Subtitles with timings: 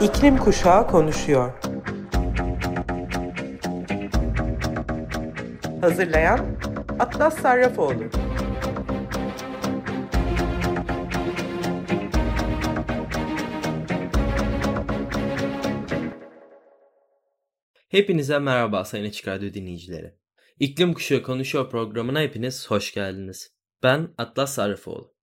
[0.00, 1.52] İklim Kuşağı konuşuyor.
[5.80, 6.56] Hazırlayan
[6.98, 8.04] Atlas Sarrafoğlu.
[17.88, 20.14] Hepinize merhaba Sayın Açık Radyo dinleyicileri.
[20.58, 23.54] İklim Kuşağı Konuşuyor programına hepiniz hoş geldiniz.
[23.82, 25.19] Ben Atlas Sarrafoğlu.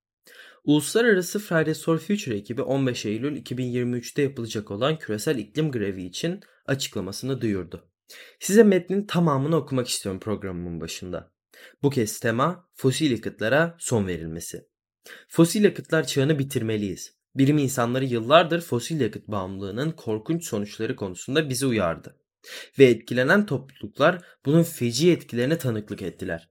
[0.64, 7.40] Uluslararası Fridays for Future ekibi 15 Eylül 2023'te yapılacak olan küresel iklim grevi için açıklamasını
[7.40, 7.88] duyurdu.
[8.40, 11.32] Size metnin tamamını okumak istiyorum programımın başında.
[11.82, 14.68] Bu kez tema fosil yakıtlara son verilmesi.
[15.28, 17.18] Fosil yakıtlar çağını bitirmeliyiz.
[17.34, 22.16] Bilim insanları yıllardır fosil yakıt bağımlılığının korkunç sonuçları konusunda bizi uyardı.
[22.78, 26.50] Ve etkilenen topluluklar bunun feci etkilerine tanıklık ettiler.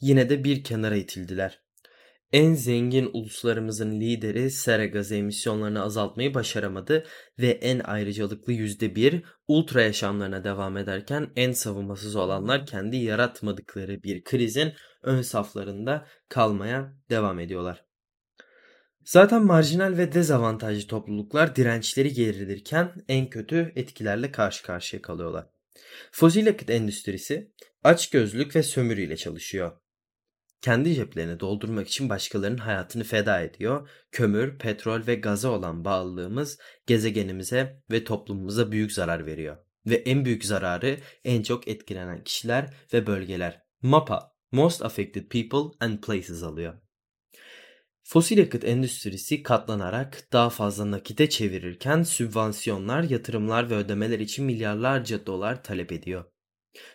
[0.00, 1.67] Yine de bir kenara itildiler.
[2.32, 7.06] En zengin uluslarımızın lideri sera gazı emisyonlarını azaltmayı başaramadı
[7.38, 14.72] ve en ayrıcalıklı %1 ultra yaşamlarına devam ederken en savunmasız olanlar kendi yaratmadıkları bir krizin
[15.02, 17.84] ön saflarında kalmaya devam ediyorlar.
[19.04, 25.46] Zaten marjinal ve dezavantajlı topluluklar dirençleri gerilirken en kötü etkilerle karşı karşıya kalıyorlar.
[26.12, 27.52] Fosil yakıt endüstrisi
[27.84, 29.72] açgözlülük ve sömürüyle çalışıyor
[30.62, 33.88] kendi ceplerini doldurmak için başkalarının hayatını feda ediyor.
[34.12, 39.56] Kömür, petrol ve gaza olan bağlılığımız gezegenimize ve toplumumuza büyük zarar veriyor.
[39.86, 43.62] Ve en büyük zararı en çok etkilenen kişiler ve bölgeler.
[43.82, 46.74] MAPA, Most Affected People and Places alıyor.
[48.02, 55.62] Fosil yakıt endüstrisi katlanarak daha fazla nakite çevirirken sübvansiyonlar, yatırımlar ve ödemeler için milyarlarca dolar
[55.62, 56.24] talep ediyor.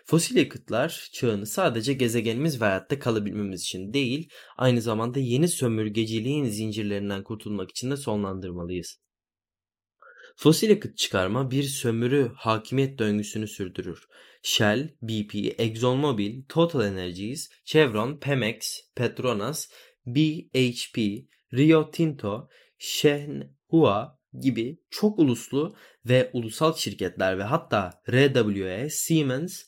[0.06, 7.24] Fosil yakıtlar çağını sadece gezegenimiz ve hayatta kalabilmemiz için değil, aynı zamanda yeni sömürgeciliğin zincirlerinden
[7.24, 9.04] kurtulmak için de sonlandırmalıyız.
[10.36, 14.08] Fosil yakıt çıkarma bir sömürü hakimiyet döngüsünü sürdürür.
[14.44, 19.70] Shell, BP, ExxonMobil, Total Energies, Chevron, Pemex, Petronas,
[20.06, 20.98] BHP,
[21.54, 29.64] Rio Tinto, Shenhua gibi çok uluslu ve ulusal şirketler ve hatta RWE, Siemens,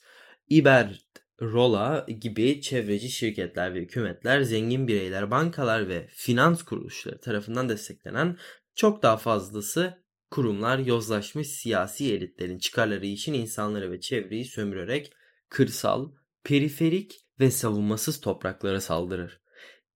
[0.49, 8.37] Iberdrola gibi çevreci şirketler ve hükümetler, zengin bireyler, bankalar ve finans kuruluşları tarafından desteklenen
[8.75, 15.13] çok daha fazlası kurumlar yozlaşmış siyasi elitlerin çıkarları için insanları ve çevreyi sömürerek
[15.49, 16.11] kırsal,
[16.43, 19.44] periferik ve savunmasız topraklara saldırır.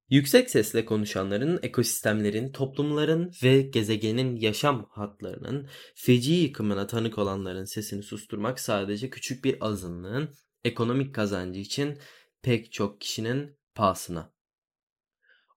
[0.10, 8.60] Yüksek sesle konuşanların, ekosistemlerin, toplumların ve gezegenin yaşam hatlarının feci yıkımına tanık olanların sesini susturmak
[8.60, 10.30] sadece küçük bir azınlığın
[10.64, 11.98] ekonomik kazancı için
[12.42, 14.34] pek çok kişinin pahasına.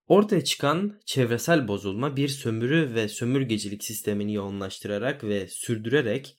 [0.06, 6.38] Ortaya çıkan çevresel bozulma bir sömürü ve sömürgecilik sistemini yoğunlaştırarak ve sürdürerek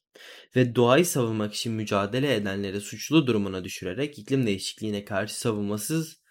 [0.56, 6.23] ve doğayı savunmak için mücadele edenleri suçlu durumuna düşürerek iklim değişikliğine karşı savunmasız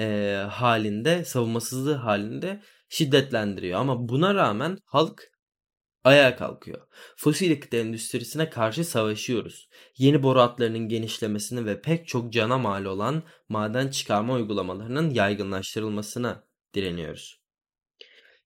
[0.00, 3.80] e, halinde, savunmasızlığı halinde şiddetlendiriyor.
[3.80, 5.22] Ama buna rağmen halk
[6.04, 6.86] ayağa kalkıyor.
[7.16, 9.68] Fosil yakıt endüstrisine karşı savaşıyoruz.
[9.98, 16.44] Yeni boru hatlarının genişlemesini ve pek çok cana mal olan maden çıkarma uygulamalarının yaygınlaştırılmasına
[16.74, 17.40] direniyoruz.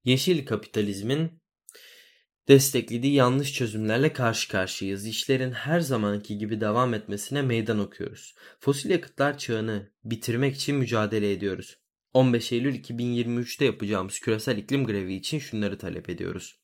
[0.04, 1.42] Yeşil kapitalizmin
[2.48, 5.06] desteklediği yanlış çözümlerle karşı karşıyayız.
[5.06, 8.34] İşlerin her zamanki gibi devam etmesine meydan okuyoruz.
[8.60, 11.78] Fosil yakıtlar çağını bitirmek için mücadele ediyoruz.
[12.14, 16.58] 15 Eylül 2023'te yapacağımız küresel iklim grevi için şunları talep ediyoruz.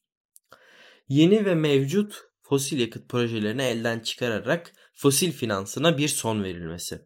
[1.08, 7.00] Yeni ve mevcut fosil yakıt projelerini elden çıkararak fosil finansına bir son verilmesi.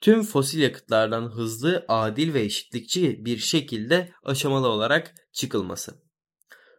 [0.00, 6.09] Tüm fosil yakıtlardan hızlı, adil ve eşitlikçi bir şekilde aşamalı olarak çıkılması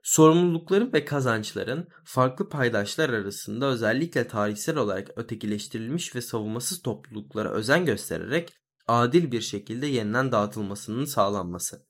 [0.02, 8.54] sorumlulukların ve kazançların farklı paydaşlar arasında özellikle tarihsel olarak ötekileştirilmiş ve savunmasız topluluklara özen göstererek
[8.88, 11.86] adil bir şekilde yeniden dağıtılmasının sağlanması.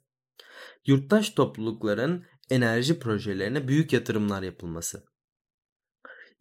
[0.85, 5.05] Yurttaş toplulukların enerji projelerine büyük yatırımlar yapılması.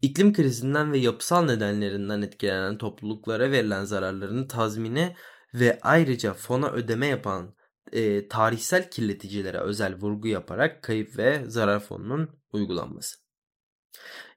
[0.01, 5.15] İklim krizinden ve yapısal nedenlerinden etkilenen topluluklara verilen zararların tazmini
[5.53, 7.55] ve ayrıca fona ödeme yapan
[7.91, 13.17] e, tarihsel kirleticilere özel vurgu yaparak kayıp ve zarar fonunun uygulanması.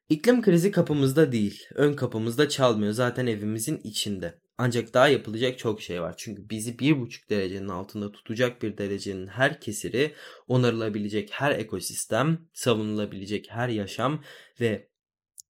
[0.08, 4.40] İklim krizi kapımızda değil, ön kapımızda çalmıyor zaten evimizin içinde.
[4.58, 6.14] Ancak daha yapılacak çok şey var.
[6.16, 10.14] Çünkü bizi bir buçuk derecenin altında tutacak bir derecenin her kesiri,
[10.48, 14.22] onarılabilecek her ekosistem, savunulabilecek her yaşam
[14.60, 14.88] ve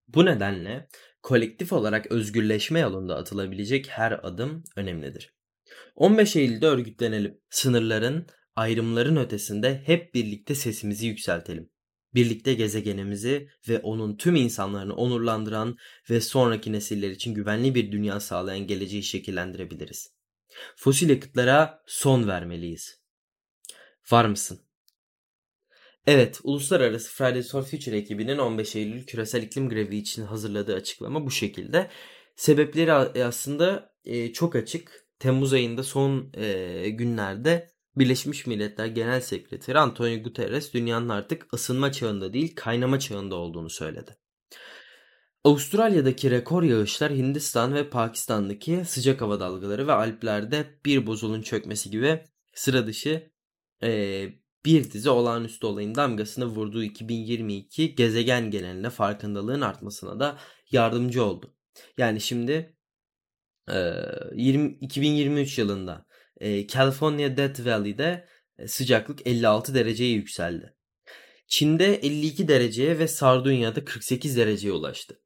[0.09, 0.89] bu nedenle
[1.23, 5.34] kolektif olarak özgürleşme yolunda atılabilecek her adım önemlidir.
[5.95, 7.41] 15 Eylül'de örgütlenelim.
[7.51, 8.27] Sınırların,
[8.57, 11.71] ayrımların ötesinde hep birlikte sesimizi yükseltelim.
[12.15, 15.77] birlikte gezegenimizi ve onun tüm insanlarını onurlandıran
[16.11, 20.15] ve sonraki nesiller için güvenli bir dünya sağlayan geleceği şekillendirebiliriz.
[20.77, 23.01] Fosil yakıtlara son vermeliyiz.
[24.11, 24.61] Var mısın?
[26.07, 31.31] Evet, Uluslararası Fridays for Future ekibinin 15 Eylül küresel iklim grevi için hazırladığı açıklama bu
[31.31, 31.91] şekilde.
[32.37, 32.93] Sebepleri
[33.25, 33.95] aslında
[34.33, 35.04] çok açık.
[35.25, 42.33] Temmuz ayında son e, günlerde Birleşmiş Milletler Genel Sekreteri Antonio Guterres dünyanın artık ısınma çağında
[42.33, 44.17] değil kaynama çağında olduğunu söyledi.
[45.45, 52.25] Avustralya'daki rekor yağışlar Hindistan ve Pakistan'daki sıcak hava dalgaları ve Alplerde bir buzulun çökmesi gibi
[52.55, 53.31] sıra dışı
[53.83, 54.29] e,
[54.65, 60.39] bir dizi olağanüstü olayın damgasını vurduğu 2022 gezegen geneline farkındalığın artmasına da
[60.71, 61.55] yardımcı oldu.
[61.99, 62.74] Yani şimdi
[63.69, 66.07] 20, 2023 yılında
[66.69, 68.29] California Death Valley'de
[68.67, 70.75] sıcaklık 56 dereceye yükseldi.
[71.49, 75.21] Çin'de 52 dereceye ve Sardunya'da 48 dereceye ulaştı.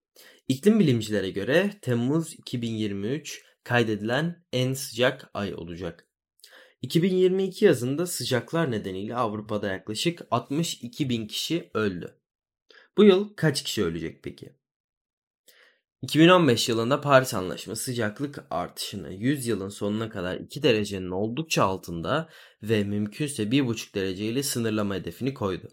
[0.48, 6.08] İklim bilimcilere göre Temmuz 2023 kaydedilen en sıcak ay olacak.
[6.82, 12.18] 2022 yazında sıcaklar nedeniyle Avrupa'da yaklaşık 62 bin kişi öldü.
[12.96, 14.57] Bu yıl kaç kişi ölecek peki?
[16.02, 22.28] 2015 yılında Paris Anlaşması sıcaklık artışını 100 yılın sonuna kadar 2 derecenin oldukça altında
[22.62, 25.68] ve mümkünse 1,5 dereceyle sınırlama hedefini koydu.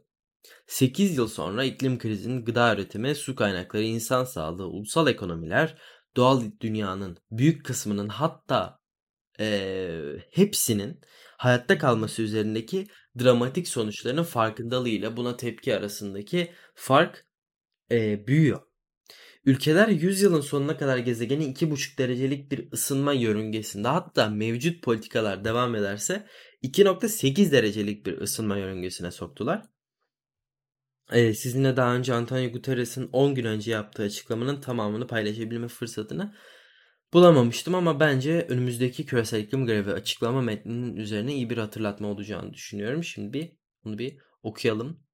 [0.68, 5.77] 8 yıl sonra iklim krizinin gıda üretimi, su kaynakları, insan sağlığı, ulusal ekonomiler,
[6.16, 8.80] doğal dünyanın büyük kısmının hatta
[9.39, 10.00] e,
[10.31, 11.00] hepsinin
[11.38, 12.88] hayatta kalması üzerindeki
[13.19, 17.25] dramatik sonuçlarının farkındalığıyla buna tepki arasındaki fark
[17.92, 18.75] e, büyüyor.
[19.45, 25.75] Ülkeler 100 yılın sonuna kadar gezegeni 2,5 derecelik bir ısınma yörüngesinde hatta mevcut politikalar devam
[25.75, 26.27] ederse
[26.63, 29.63] 2,8 derecelik bir ısınma yörüngesine soktular.
[31.12, 36.36] Ee, sizinle daha önce Antonio Guterres'in 10 gün önce yaptığı açıklamanın tamamını paylaşabilme fırsatını
[37.13, 43.03] bulamamıştım ama bence önümüzdeki küresel iklim grevi açıklama metninin üzerine iyi bir hatırlatma olacağını düşünüyorum.
[43.03, 43.51] Şimdi bir
[43.83, 45.04] bunu bir okuyalım.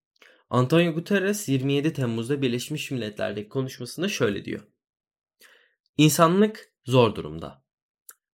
[0.51, 4.61] Antonio Guterres 27 Temmuz'da Birleşmiş Milletler'deki konuşmasında şöyle diyor.
[5.97, 7.63] İnsanlık zor durumda.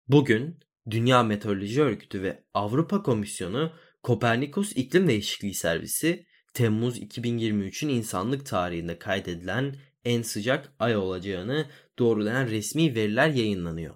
[0.08, 0.60] Bugün
[0.90, 3.72] Dünya Meteoroloji Örgütü ve Avrupa Komisyonu
[4.02, 11.66] Kopernikus İklim Değişikliği Servisi Temmuz 2023'ün insanlık tarihinde kaydedilen en sıcak ay olacağını
[11.98, 13.94] doğrulayan resmi veriler yayınlanıyor.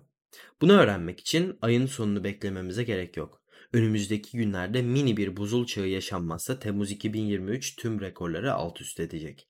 [0.61, 3.42] Bunu öğrenmek için ayın sonunu beklememize gerek yok.
[3.73, 9.49] Önümüzdeki günlerde mini bir buzul çağı yaşanmazsa Temmuz 2023 tüm rekorları alt üst edecek.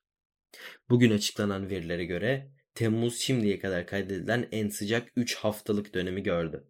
[0.91, 6.65] Bugün açıklanan verilere göre Temmuz şimdiye kadar kaydedilen en sıcak 3 haftalık dönemi gördü.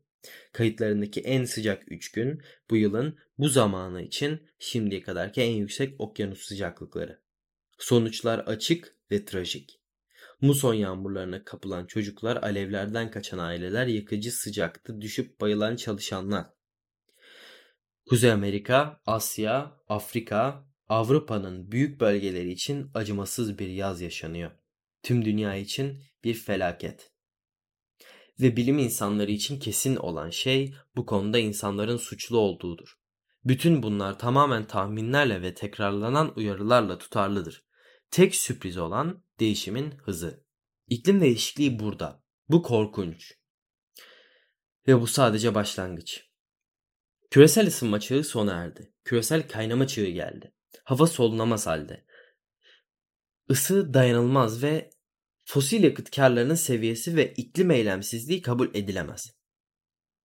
[0.53, 6.43] Kayıtlarındaki en sıcak 3 gün bu yılın bu zamanı için şimdiye kadarki en yüksek okyanus
[6.43, 7.21] sıcaklıkları.
[7.79, 9.81] Sonuçlar açık ve trajik.
[10.41, 16.47] Muson yağmurlarına kapılan çocuklar, alevlerden kaçan aileler, yakıcı sıcakta düşüp bayılan çalışanlar.
[18.13, 24.51] Kuzey Amerika, Asya, Afrika, Avrupa'nın büyük bölgeleri için acımasız bir yaz yaşanıyor.
[25.03, 27.13] Tüm dünya için bir felaket.
[28.41, 32.99] Ve bilim insanları için kesin olan şey bu konuda insanların suçlu olduğudur.
[33.45, 37.65] Bütün bunlar tamamen tahminlerle ve tekrarlanan uyarılarla tutarlıdır.
[38.11, 40.45] Tek sürpriz olan değişimin hızı.
[40.89, 42.23] İklim değişikliği burada.
[42.49, 43.33] Bu korkunç.
[44.89, 46.32] Ve bu sadece başlangıç.
[47.33, 48.93] Küresel ısınma çağı sona erdi.
[49.05, 50.53] Küresel kaynama çağı geldi.
[50.85, 52.05] Hava solunamaz halde.
[53.49, 54.91] Isı dayanılmaz ve
[55.45, 59.35] fosil yakıt karlarının seviyesi ve iklim eylemsizliği kabul edilemez.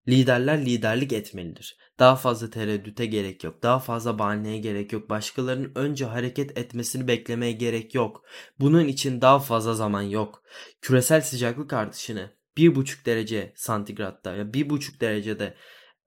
[0.08, 1.78] Liderler liderlik etmelidir.
[2.00, 3.64] Daha fazla tereddüte gerek yok.
[3.64, 5.10] Daha fazla bahaneye gerek yok.
[5.10, 8.26] Başkalarının önce hareket etmesini beklemeye gerek yok.
[8.60, 10.44] Bunun için daha fazla zaman yok.
[10.82, 15.58] Küresel sıcaklık artışını 1,5 derece santigratta ya 1,5 derecede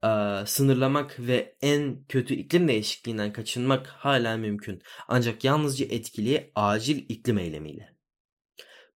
[0.03, 4.81] e, sınırlamak ve en kötü iklim değişikliğinden kaçınmak hala mümkün.
[5.07, 7.91] Ancak yalnızca etkili acil iklim eylemiyle.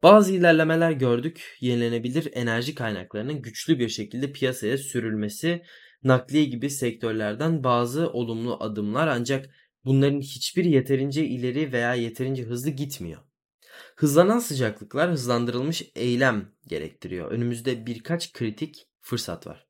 [0.03, 1.57] Bazı ilerlemeler gördük.
[1.59, 5.63] Yenilenebilir enerji kaynaklarının güçlü bir şekilde piyasaya sürülmesi,
[6.03, 9.49] nakliye gibi sektörlerden bazı olumlu adımlar ancak
[9.85, 13.21] bunların hiçbir yeterince ileri veya yeterince hızlı gitmiyor.
[13.95, 17.31] Hızlanan sıcaklıklar hızlandırılmış eylem gerektiriyor.
[17.31, 19.67] Önümüzde birkaç kritik fırsat var.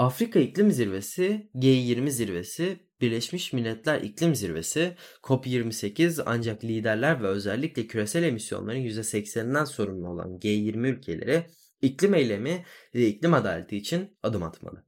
[0.00, 8.22] Afrika İklim Zirvesi, G20 Zirvesi, Birleşmiş Milletler İklim Zirvesi, COP28 ancak liderler ve özellikle küresel
[8.22, 11.46] emisyonların %80'inden sorumlu olan G20 ülkeleri
[11.82, 12.64] iklim eylemi
[12.94, 14.84] ve iklim adaleti için adım atmalı.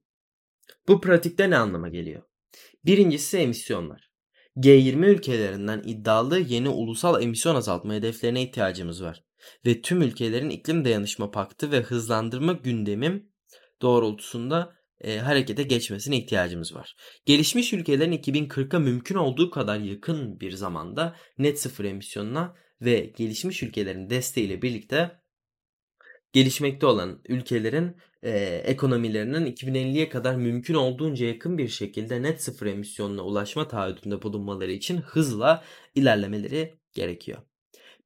[0.88, 2.22] Bu pratikte ne anlama geliyor?
[2.84, 4.10] Birincisi emisyonlar.
[4.56, 9.24] G20 ülkelerinden iddialı yeni ulusal emisyon azaltma hedeflerine ihtiyacımız var.
[9.66, 13.32] Ve tüm ülkelerin iklim dayanışma paktı ve hızlandırma gündemim
[13.82, 16.96] doğrultusunda e, harekete geçmesine ihtiyacımız var.
[17.26, 24.10] Gelişmiş ülkelerin 2040'a mümkün olduğu kadar yakın bir zamanda net sıfır emisyonuna ve gelişmiş ülkelerin
[24.10, 25.22] desteğiyle birlikte
[26.32, 28.30] gelişmekte olan ülkelerin e,
[28.64, 34.96] ekonomilerinin 2050'ye kadar mümkün olduğunca yakın bir şekilde net sıfır emisyonuna ulaşma taahhüdünde bulunmaları için
[34.96, 37.38] hızla ilerlemeleri gerekiyor.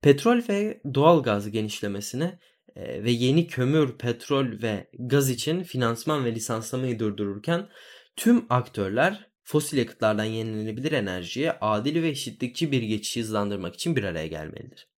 [0.02, 2.38] Petrol ve doğal gaz genişlemesini
[2.76, 7.68] ve yeni kömür, petrol ve gaz için finansman ve lisanslamayı durdururken
[8.16, 14.26] tüm aktörler fosil yakıtlardan yenilenebilir enerjiye adil ve eşitlikçi bir geçişi hızlandırmak için bir araya
[14.26, 14.88] gelmelidir.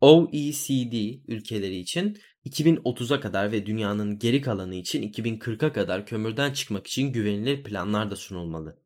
[0.00, 0.92] OECD
[1.28, 7.62] ülkeleri için 2030'a kadar ve dünyanın geri kalanı için 2040'a kadar kömürden çıkmak için güvenilir
[7.62, 8.78] planlar da sunulmalı.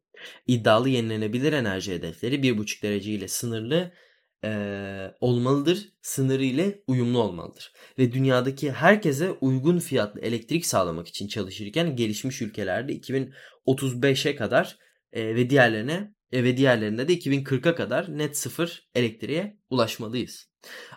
[0.47, 3.93] İddialı yenilenebilir enerji hedefleri 1,5 derece ile sınırlı
[4.45, 7.73] e, olmalıdır, sınırı ile uyumlu olmalıdır.
[7.99, 14.79] Ve dünyadaki herkese uygun fiyatlı elektrik sağlamak için çalışırken gelişmiş ülkelerde 2035'e kadar
[15.13, 20.49] e, ve diğerlerine e, ve diğerlerinde de 2040'a kadar net sıfır elektriğe ulaşmalıyız.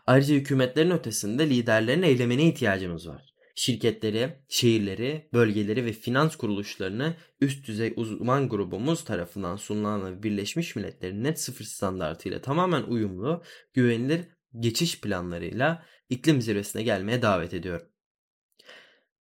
[0.08, 3.29] Ayrıca hükümetlerin ötesinde liderlerin eylemine ihtiyacımız var.
[3.60, 11.42] Şirketleri, şehirleri, bölgeleri ve finans kuruluşlarını üst düzey uzman grubumuz tarafından sunulan Birleşmiş Milletler'in net
[11.42, 14.22] sıfır standartıyla tamamen uyumlu, güvenilir
[14.60, 17.88] geçiş planlarıyla iklim zirvesine gelmeye davet ediyorum.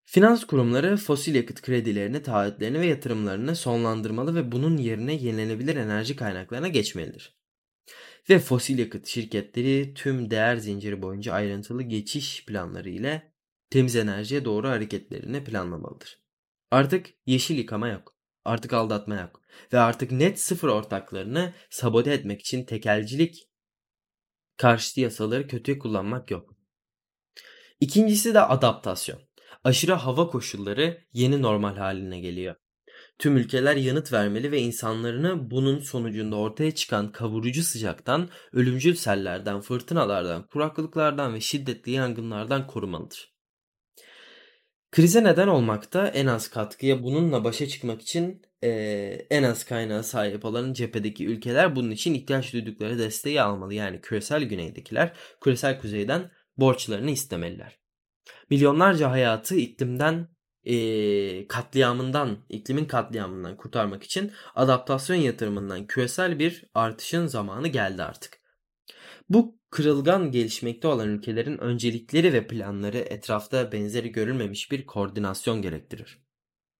[0.04, 6.68] Finans kurumları fosil yakıt kredilerini, taahhütlerini ve yatırımlarını sonlandırmalı ve bunun yerine yenilenebilir enerji kaynaklarına
[6.68, 7.38] geçmelidir.
[8.30, 13.28] Ve fosil yakıt şirketleri tüm değer zinciri boyunca ayrıntılı geçiş planları ile
[13.71, 16.19] temiz enerjiye doğru hareketlerini planlamalıdır.
[16.71, 18.15] Artık yeşil yıkama yok.
[18.45, 19.43] Artık aldatma yok.
[19.73, 23.49] Ve artık net sıfır ortaklarını sabote etmek için tekelcilik
[24.57, 26.55] karşıtı yasaları kötüye kullanmak yok.
[27.81, 29.21] İkincisi de adaptasyon.
[29.65, 32.55] Aşırı hava koşulları yeni normal haline geliyor.
[33.19, 40.47] Tüm ülkeler yanıt vermeli ve insanlarını bunun sonucunda ortaya çıkan kavurucu sıcaktan, ölümcül sellerden, fırtınalardan,
[40.47, 43.38] kuraklıklardan ve şiddetli yangınlardan korumalıdır.
[44.90, 48.71] Krize neden olmakta en az katkıya bununla başa çıkmak için e,
[49.30, 53.75] en az kaynağı sahip olan cephedeki ülkeler bunun için ihtiyaç duydukları desteği almalı.
[53.75, 57.78] Yani küresel güneydekiler küresel kuzeyden borçlarını istemeliler.
[58.50, 60.28] Milyonlarca hayatı iklimden
[60.64, 68.40] e, katliamından, iklimin katliamından kurtarmak için adaptasyon yatırımından küresel bir artışın zamanı geldi artık.
[69.28, 76.19] Bu kırılgan gelişmekte olan ülkelerin öncelikleri ve planları etrafta benzeri görülmemiş bir koordinasyon gerektirir.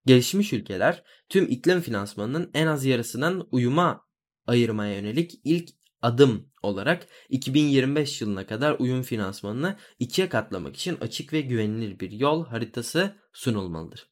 [0.07, 4.07] Gelişmiş ülkeler tüm iklim finansmanının en az yarısından uyuma
[4.47, 5.71] ayırmaya yönelik ilk
[6.03, 12.47] adım olarak 2025 yılına kadar uyum finansmanını ikiye katlamak için açık ve güvenilir bir yol
[12.47, 14.11] haritası sunulmalıdır.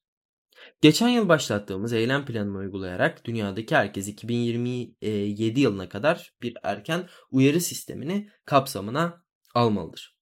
[0.81, 8.31] Geçen yıl başlattığımız eylem planını uygulayarak dünyadaki herkes 2027 yılına kadar bir erken uyarı sistemini
[8.45, 10.17] kapsamına almalıdır.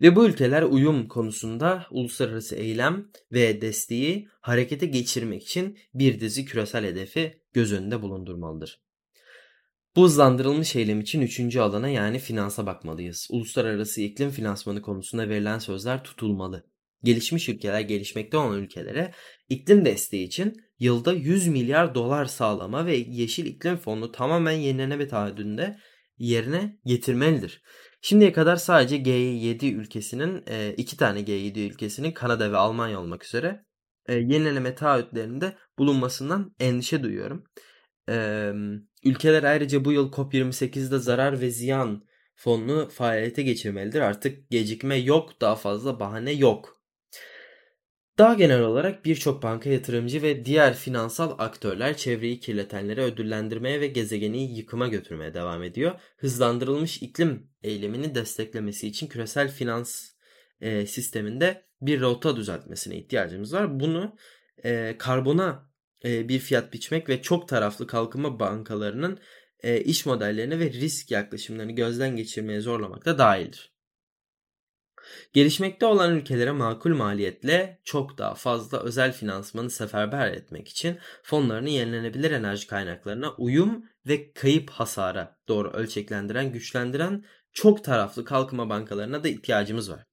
[0.00, 6.84] Ve bu ülkeler uyum konusunda uluslararası eylem ve desteği harekete geçirmek için bir dizi küresel
[6.84, 8.84] hedefi göz önünde bulundurmalıdır.
[9.96, 13.28] Bu hızlandırılmış eylem için üçüncü alana yani finansa bakmalıyız.
[13.30, 16.73] Uluslararası iklim finansmanı konusunda verilen sözler tutulmalı.
[17.04, 19.12] Gelişmiş ülkeler gelişmekte olan ülkelere
[19.48, 25.78] iklim desteği için yılda 100 milyar dolar sağlama ve yeşil iklim fonunu tamamen yenileme taahhüdünde
[26.18, 27.62] yerine getirmelidir.
[28.02, 33.64] Şimdiye kadar sadece G7 ülkesinin e, iki tane G7 ülkesinin Kanada ve Almanya olmak üzere
[34.08, 37.44] e, yenileme taahhütlerinde bulunmasından endişe duyuyorum.
[38.08, 38.52] Ee,
[39.04, 42.04] ülkeler ayrıca bu yıl COP28'de zarar ve ziyan
[42.36, 44.00] fonunu faaliyete geçirmelidir.
[44.00, 46.73] Artık gecikme yok, daha fazla bahane yok.
[48.18, 54.56] Daha genel olarak birçok banka yatırımcı ve diğer finansal aktörler çevreyi kirletenleri ödüllendirmeye ve gezegeni
[54.56, 56.00] yıkıma götürmeye devam ediyor.
[56.16, 60.10] Hızlandırılmış iklim eylemini desteklemesi için küresel finans
[60.60, 63.80] e, sisteminde bir rota düzeltmesine ihtiyacımız var.
[63.80, 64.16] Bunu
[64.64, 65.70] e, karbona
[66.04, 69.18] e, bir fiyat biçmek ve çok taraflı kalkınma bankalarının
[69.62, 73.73] e, iş modellerini ve risk yaklaşımlarını gözden geçirmeye zorlamak da dahildir.
[75.32, 82.30] Gelişmekte olan ülkelere makul maliyetle çok daha fazla özel finansmanı seferber etmek için fonlarını yenilenebilir
[82.30, 89.90] enerji kaynaklarına uyum ve kayıp hasara doğru ölçeklendiren, güçlendiren çok taraflı kalkınma bankalarına da ihtiyacımız
[89.90, 90.04] var.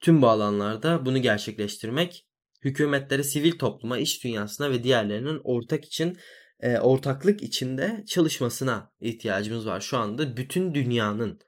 [0.00, 2.26] Tüm bu alanlarda bunu gerçekleştirmek
[2.64, 6.18] hükümetlere, sivil topluma, iş dünyasına ve diğerlerinin ortak için
[6.60, 11.40] e, ortaklık içinde çalışmasına ihtiyacımız var şu anda bütün dünyanın.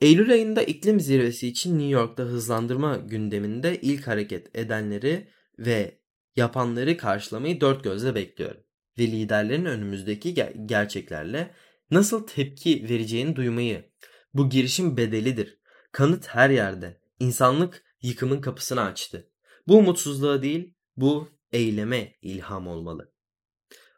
[0.00, 6.00] Eylül ayında iklim zirvesi için New York'ta hızlandırma gündeminde ilk hareket edenleri ve
[6.36, 8.60] yapanları karşılamayı dört gözle bekliyorum.
[8.98, 11.54] Ve liderlerin önümüzdeki ger- gerçeklerle
[11.90, 13.90] nasıl tepki vereceğini duymayı.
[14.34, 15.58] Bu girişim bedelidir.
[15.92, 17.00] Kanıt her yerde.
[17.20, 19.30] İnsanlık yıkımın kapısını açtı.
[19.66, 23.12] Bu umutsuzluğa değil, bu eyleme ilham olmalı.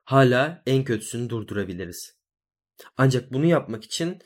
[0.05, 2.19] Hala en kötüsünü durdurabiliriz.
[2.97, 4.19] Ancak bunu yapmak için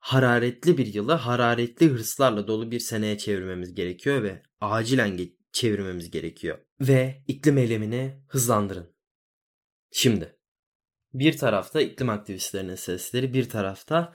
[0.00, 5.18] hararetli bir yılı hararetli hırslarla dolu bir seneye çevirmemiz gerekiyor ve acilen
[5.52, 6.58] çevirmemiz gerekiyor.
[6.80, 8.94] Ve iklim eylemini hızlandırın.
[9.92, 10.36] Şimdi
[11.14, 14.14] bir tarafta iklim aktivistlerinin sesleri, bir tarafta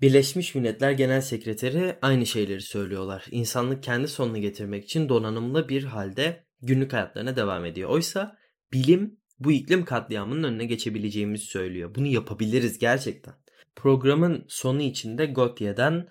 [0.00, 3.26] Birleşmiş Milletler Genel Sekreteri aynı şeyleri söylüyorlar.
[3.30, 7.90] İnsanlık kendi sonunu getirmek için donanımlı bir halde günlük hayatlarına devam ediyor.
[7.90, 8.38] Oysa
[8.72, 11.94] bilim bu iklim katliamının önüne geçebileceğimizi söylüyor.
[11.94, 13.34] Bunu yapabiliriz gerçekten.
[13.78, 16.08] Programın sonu içinde Gotye'den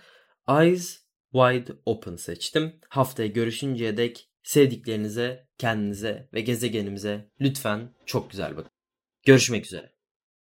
[0.50, 0.97] Eyes
[1.31, 2.79] Wide Open seçtim.
[2.89, 8.71] Haftaya görüşünceye dek sevdiklerinize, kendinize ve gezegenimize lütfen çok güzel bakın.
[9.25, 9.97] Görüşmek üzere.